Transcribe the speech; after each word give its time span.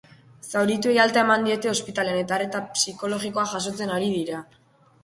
Zaurituei 0.51 0.95
alta 1.03 1.21
eman 1.25 1.45
diete 1.49 1.71
ospitalean, 1.73 2.19
eta 2.23 2.37
arreta 2.39 2.65
psikologikoa 2.79 3.47
jasotzen 3.57 3.97
ari 4.01 4.15
dira. 4.19 4.43